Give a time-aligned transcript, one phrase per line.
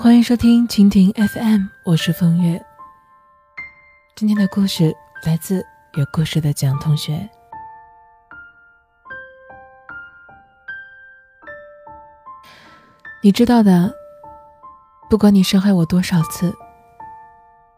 [0.00, 2.64] 欢迎收听蜻蜓 FM，我是风月。
[4.14, 4.94] 今天的故事
[5.24, 7.28] 来自有故事的蒋同学。
[13.24, 13.92] 你知道的，
[15.10, 16.54] 不管你伤害我多少次，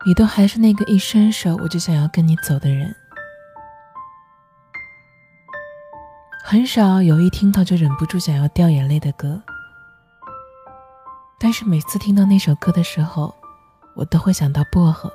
[0.04, 2.94] 你都还是那个一伸手我就想要跟你走的人。
[6.44, 9.42] 很少有一听到就忍不住想要掉眼泪的歌。
[11.42, 13.34] 但是每次听到那首歌的时候，
[13.96, 15.10] 我都会想到薄荷。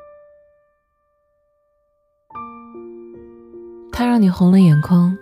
[3.92, 5.16] 他让你红了眼眶，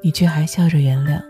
[0.00, 1.20] 你却还笑着原谅。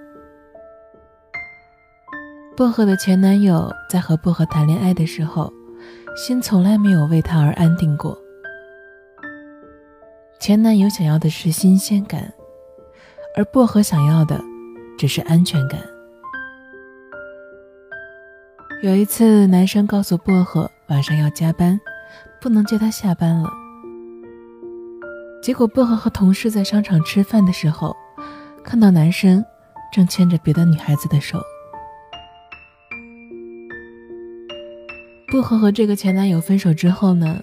[2.55, 5.51] 薄荷的前男友在和薄荷谈恋爱的时候，
[6.15, 8.17] 心从来没有为他而安定过。
[10.39, 12.31] 前男友想要的是新鲜感，
[13.35, 14.39] 而薄荷想要的
[14.99, 15.81] 只是安全感。
[18.83, 21.81] 有一次，男生告诉薄荷晚上要加班，
[22.41, 23.49] 不能接他下班了。
[25.41, 27.95] 结果，薄荷和同事在商场吃饭的时候，
[28.65, 29.45] 看到男生
[29.93, 31.41] 正牵着别的女孩子的手。
[35.31, 37.41] 薄荷和这个前男友分手之后呢，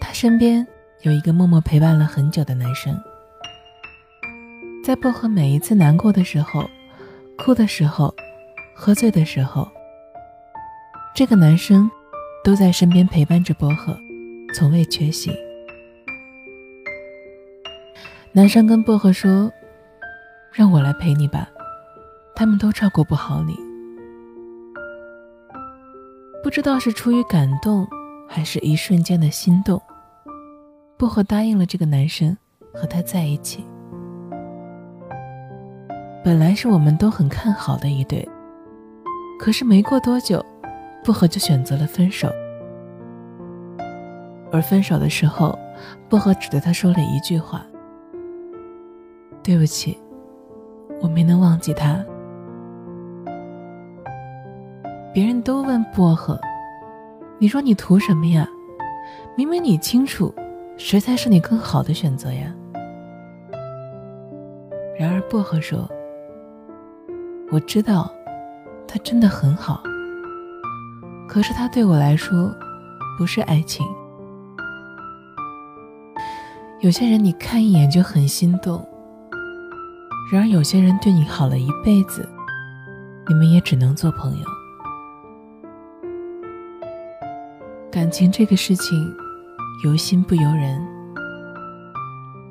[0.00, 0.66] 他身边
[1.02, 3.00] 有一个默默陪伴了很久的男生。
[4.84, 6.68] 在薄荷每一次难过的时候、
[7.38, 8.12] 哭的时候、
[8.74, 9.70] 喝醉的时候。
[11.16, 11.90] 这个男生
[12.44, 13.98] 都在身边陪伴着薄荷，
[14.54, 15.32] 从未缺席。
[18.32, 19.50] 男生跟薄荷说
[20.52, 21.48] ：“让我来陪你吧，
[22.34, 23.56] 他们都照顾不好你。”
[26.44, 27.88] 不知道是出于感动，
[28.28, 29.80] 还是一瞬间的心动，
[30.98, 32.36] 薄荷答应了这个男生
[32.74, 33.64] 和他在一起。
[36.22, 38.28] 本来是我们都很看好的一对，
[39.40, 40.44] 可是没过多久。
[41.06, 42.28] 薄荷就选择了分手，
[44.50, 45.56] 而分手的时候，
[46.08, 47.64] 薄荷只对他说了一句话
[49.40, 49.96] ：“对不起，
[51.00, 52.04] 我没能忘记他。”
[55.14, 56.36] 别人都问薄荷
[57.38, 58.48] ：“你说你图什么呀？
[59.36, 60.34] 明明你清楚，
[60.76, 62.52] 谁才是你更好的选择呀？”
[64.98, 65.88] 然而薄荷说
[67.52, 68.10] ：“我知道，
[68.88, 69.80] 他真的很好。”
[71.36, 72.50] 可是他对我来说，
[73.18, 73.86] 不是爱情。
[76.80, 78.82] 有些人你看一眼就很心动，
[80.32, 82.26] 然而有些人对你好了一辈子，
[83.28, 84.46] 你们也只能做朋友。
[87.92, 89.14] 感情这个事情，
[89.84, 90.82] 由心不由人。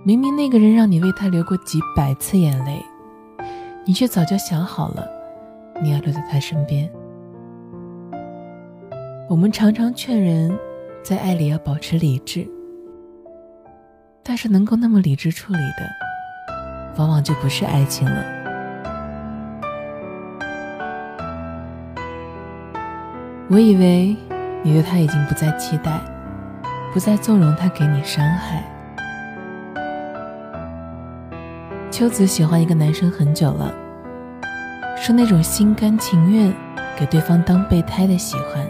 [0.03, 2.85] 明明那个人让你为他流过几百次眼泪，
[3.84, 5.03] 你却早就想好了，
[5.81, 6.88] 你要留在他身边。
[9.28, 10.56] 我们常常劝人，
[11.02, 12.47] 在爱里要保持理智，
[14.22, 18.24] 但是能够那么理智处理的，往往就不是爱情了。
[23.50, 24.16] 我以为
[24.62, 26.00] 你对他已经不再期待，
[26.94, 28.64] 不再纵容他给你伤害。
[31.90, 33.74] 秋子喜欢一个男生很久了，
[34.96, 36.53] 是那种心甘情愿
[36.96, 38.64] 给对方当备胎的喜欢。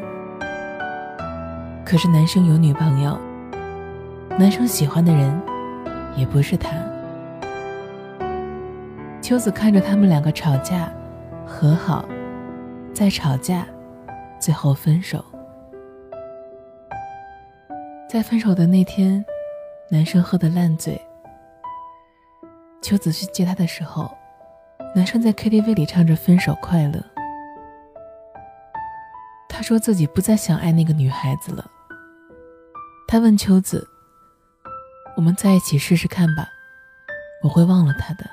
[1.85, 3.15] 可是男生有女朋友，
[4.39, 5.39] 男生喜欢的人
[6.17, 6.71] 也不是他。
[9.21, 10.91] 秋子看着他们两个吵架、
[11.45, 12.03] 和好，
[12.91, 13.67] 再吵架，
[14.39, 15.23] 最后分手。
[18.09, 19.23] 在分手的那天，
[19.89, 20.99] 男生喝得烂醉。
[22.81, 24.09] 秋子去接他的时候，
[24.95, 26.99] 男生在 KTV 里唱着《分手快乐》。
[29.47, 31.63] 他说自己不再想爱那个女孩子了。
[33.15, 33.87] 他问秋子
[35.15, 36.49] ：“我们在一起试试看吧，
[37.41, 38.29] 我会忘了他的。”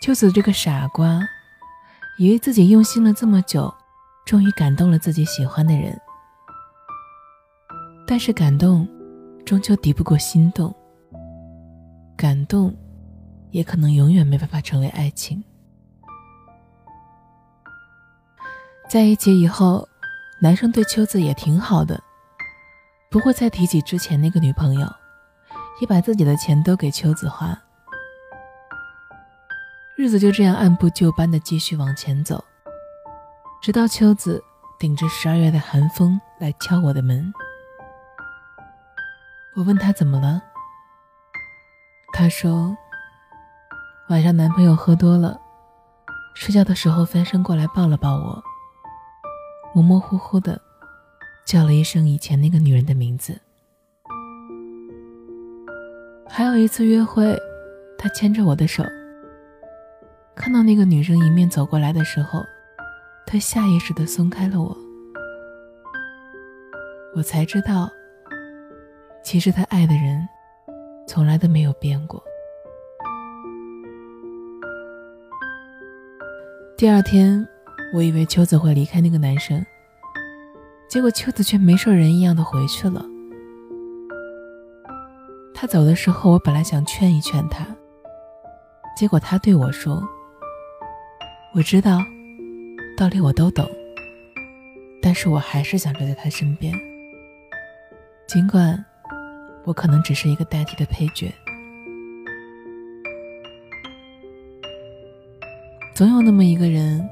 [0.00, 1.20] 秋子这个傻瓜，
[2.16, 3.74] 以为自己用心了这么久，
[4.24, 6.00] 终于感动了自己喜欢的人。
[8.06, 8.88] 但是感动，
[9.44, 10.74] 终究敌不过心动。
[12.16, 12.74] 感动，
[13.50, 15.44] 也可能永远没办法成为爱情。
[18.88, 19.86] 在一起以后。
[20.42, 22.02] 男生对秋子也挺好的，
[23.10, 24.90] 不会再提起之前那个女朋友，
[25.82, 27.56] 也把自己的钱都给秋子花。
[29.96, 32.42] 日子就这样按部就班的继续往前走，
[33.60, 34.42] 直到秋子
[34.78, 37.30] 顶着十二月的寒风来敲我的门。
[39.56, 40.40] 我问他怎么了，
[42.14, 42.74] 他说
[44.08, 45.38] 晚上男朋友喝多了，
[46.34, 48.42] 睡觉的时候翻身过来抱了抱我，
[49.72, 50.60] 模模糊糊的
[51.44, 53.40] 叫了一声以前那个女人的名字。
[56.28, 57.36] 还有一次约会，
[57.98, 58.84] 他牵着我的手，
[60.34, 62.44] 看到那个女生迎面走过来的时候，
[63.26, 64.76] 他下意识的松开了我。
[67.16, 67.90] 我才知道，
[69.24, 70.28] 其实他爱的人
[71.06, 72.22] 从来都没有变过。
[76.76, 77.46] 第二天，
[77.92, 79.64] 我以为秋子会离开那个男生，
[80.88, 83.04] 结果秋子却没事人一样的回去了。
[85.52, 87.66] 他走的时候，我本来想劝一劝他，
[88.96, 90.02] 结果他对我说
[91.52, 92.00] ：“我知道，
[92.96, 93.68] 道理我都懂，
[95.02, 96.72] 但是我还是想留在他身边。
[98.28, 98.82] 尽管
[99.64, 101.30] 我可能只是一个代替的配角。
[105.92, 107.06] 总有那么一个人，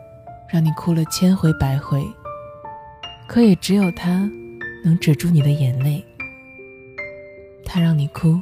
[0.51, 2.03] 让你哭了千回百回，
[3.27, 4.29] 可也只有他
[4.83, 6.05] 能止住你的眼泪。”
[7.71, 8.41] 他让你哭，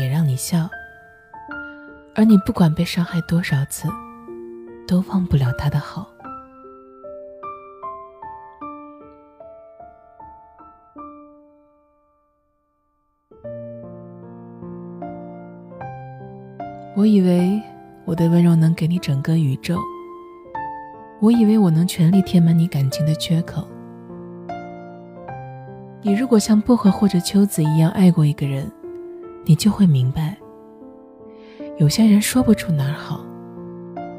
[0.00, 0.68] 也让你笑，
[2.16, 3.88] 而你不管被伤害多少次，
[4.88, 6.08] 都忘不了他的好。
[16.96, 17.62] 我以为
[18.06, 19.78] 我的温柔能给你整个宇宙，
[21.20, 23.66] 我以为我能全力填满你感情的缺口。
[26.02, 28.70] 你如果像薄荷或者秋子一样爱过一个人，
[29.44, 30.36] 你就会明白，
[31.78, 33.24] 有些人说不出哪儿好，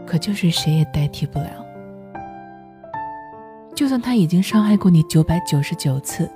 [0.06, 1.66] 可就是谁也代替不了。
[3.76, 6.30] 就算他已经伤害过你九百九十九次，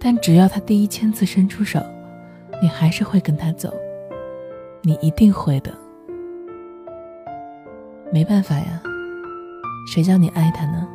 [0.00, 1.80] 但只要他第一千次伸出手，
[2.60, 3.72] 你还是会跟他走，
[4.82, 5.72] 你一定会的。
[8.12, 8.82] 没办法呀，
[9.86, 10.86] 谁叫你爱他呢？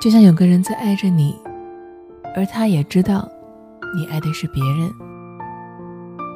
[0.00, 1.34] 就像有个人在爱着你，
[2.34, 3.28] 而他也知道
[3.94, 4.90] 你爱的是别人，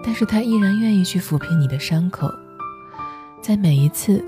[0.04, 2.28] 但是他依然愿意去抚平你的伤口，
[3.40, 4.24] 在每一次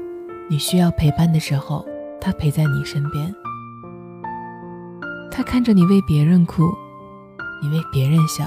[0.48, 1.84] 你需要陪伴的时候，
[2.20, 3.34] 他陪在你身边。
[5.30, 6.64] 他看着你为别人哭，
[7.62, 8.44] 你为别人笑，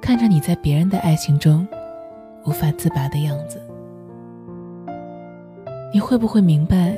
[0.00, 1.66] 看着你在别人的爱情中
[2.44, 3.62] 无法自拔的样子，
[5.92, 6.96] 你会不会明白？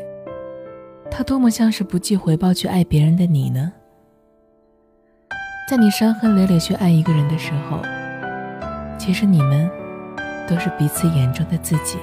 [1.11, 3.73] 他多么像是不计回报去爱别人的你呢？
[5.67, 7.81] 在你伤痕累累去爱一个人的时候，
[8.99, 9.71] 其实你们
[10.47, 11.97] 都是彼此眼中的自己。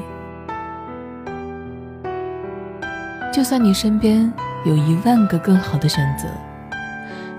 [3.31, 4.31] 就算你身边
[4.65, 6.27] 有一万个更好的选择，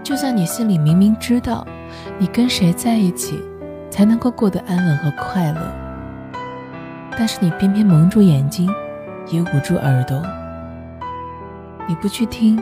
[0.04, 1.66] 就算你心里明明知道
[2.18, 3.42] 你跟谁在一起
[3.90, 5.72] 才能够过得安稳和快乐，
[7.18, 8.72] 但是你偏偏蒙住眼睛，
[9.30, 10.20] 也捂住耳朵。
[11.88, 12.60] 你不去听，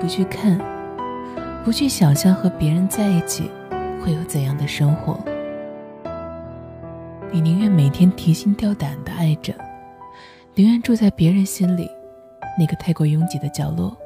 [0.00, 0.58] 不去看，
[1.64, 3.50] 不去想象和别人在一起
[4.02, 5.18] 会有怎样的生活。
[7.32, 9.54] 你宁愿每天提心吊胆的爱着，
[10.54, 11.90] 宁愿住在别人心里
[12.58, 13.96] 那个太过拥挤的角落，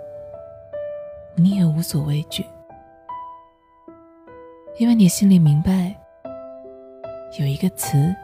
[1.34, 2.44] 你也无所畏惧，
[4.78, 5.94] 因为你心里明白，
[7.38, 8.14] 有一个词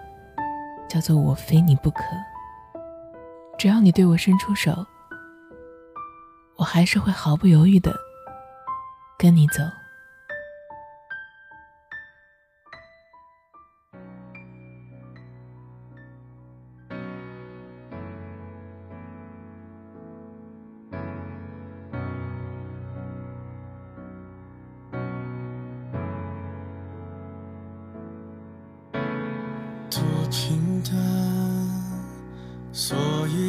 [0.88, 2.02] 叫做“我非你不可”。
[3.66, 4.86] 只要你对我伸出手。
[6.54, 7.92] 我还是会毫不犹豫的
[9.18, 9.54] 跟你走。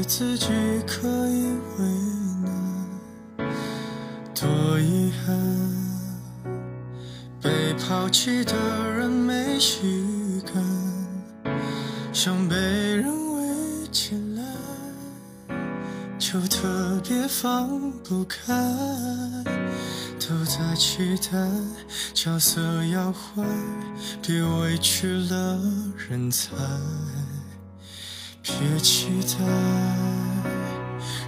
[0.08, 0.48] 自己
[0.88, 1.86] 可以为
[2.46, 3.46] 难。
[4.34, 5.38] 多遗憾，
[7.42, 8.54] 被抛弃的
[8.94, 10.64] 人没习惯，
[12.14, 14.44] 想被人围起来，
[16.18, 18.54] 就特别放不开。
[20.20, 21.38] 都在期待
[22.14, 23.44] 角色要坏，
[24.22, 25.60] 别委屈了
[26.10, 26.54] 人才，
[28.48, 29.44] 别期待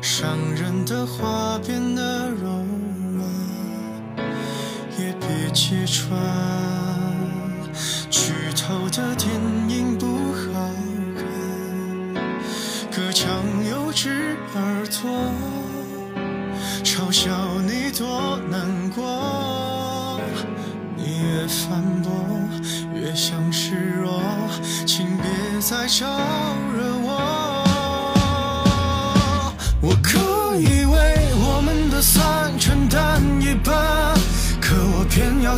[0.01, 3.49] 伤人的话变得柔软。
[4.97, 6.09] 也别揭穿，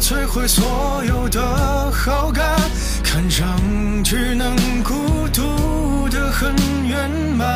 [0.01, 1.39] 摧毁所有的
[1.91, 2.59] 好感，
[3.03, 3.47] 看上
[4.03, 6.55] 去能孤独的很
[6.87, 7.47] 圆满。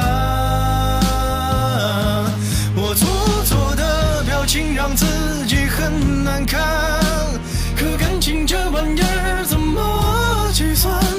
[2.75, 5.05] 我做作的表情让自
[5.47, 6.61] 己很难看，
[7.75, 11.14] 可感情这玩意儿怎么计算？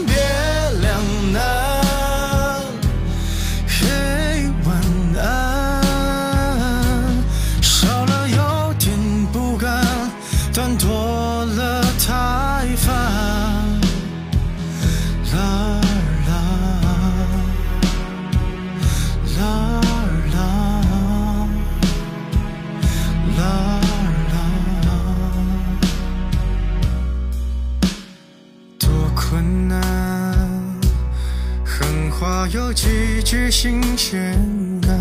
[32.53, 34.39] 有几句新鲜
[34.81, 34.97] 感，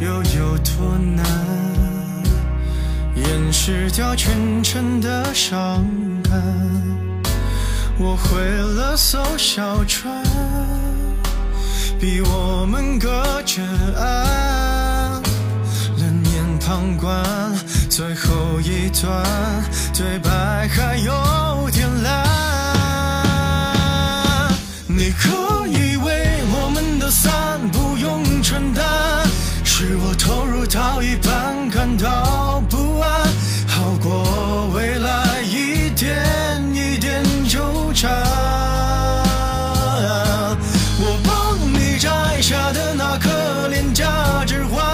[0.00, 1.24] 又有多难？
[3.14, 5.82] 掩饰掉全城的伤
[6.22, 6.42] 感。
[7.98, 10.22] 我会了艘小船，
[11.98, 13.62] 比我们隔着
[13.96, 15.22] 岸。
[15.96, 17.24] 冷眼旁观，
[17.88, 19.24] 最后一段
[19.94, 22.28] 对白还有点烂。
[24.86, 25.28] 你可
[30.18, 33.26] 投入到一半感到不安，
[33.66, 36.20] 好过未来一点
[36.74, 38.10] 一点纠缠。
[41.00, 44.84] 我帮你摘下的那颗廉价指环，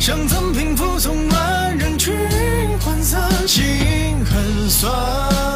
[0.00, 2.14] 像赠品附送满人群
[2.80, 5.53] 涣散，心很酸。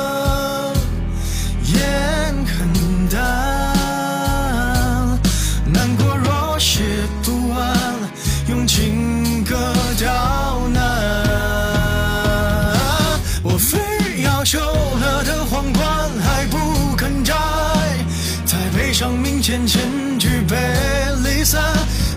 [19.58, 19.82] 面前
[20.20, 20.56] 举杯
[21.24, 21.60] 离散，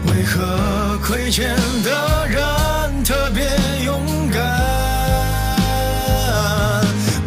[0.06, 3.50] 为何亏欠的人特别
[3.84, 4.00] 勇
[4.32, 4.40] 敢？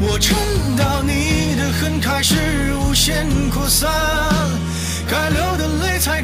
[0.01, 0.37] 我撑
[0.77, 2.37] 到你的恨开始
[2.77, 3.91] 无限扩散，
[5.11, 6.23] 该流的泪才